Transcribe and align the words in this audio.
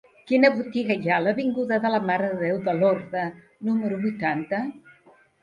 Quina 0.29 0.49
botiga 0.53 0.95
hi 1.03 1.11
ha 1.11 1.17
a 1.19 1.23
l'avinguda 1.25 1.77
de 1.83 1.91
la 1.97 1.99
Mare 2.07 2.31
de 2.33 2.39
Déu 2.41 2.57
de 2.69 2.75
Lorda 2.81 3.27
número 3.69 4.01
vuitanta? 4.09 4.65